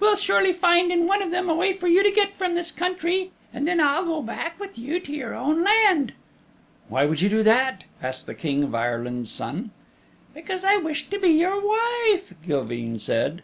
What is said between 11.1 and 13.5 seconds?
to be your wife," Gilveen said.